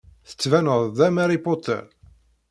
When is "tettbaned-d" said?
0.29-0.97